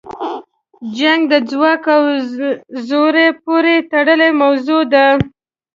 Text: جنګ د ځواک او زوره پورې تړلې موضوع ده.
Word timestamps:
جنګ 0.97 1.21
د 1.31 1.33
ځواک 1.49 1.83
او 1.95 2.01
زوره 2.87 3.27
پورې 3.45 3.75
تړلې 3.91 4.29
موضوع 4.41 4.81
ده. 4.93 5.05